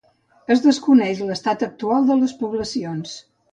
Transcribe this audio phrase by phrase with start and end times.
[0.55, 3.17] Es desconeix l'estat actual de les poblacions.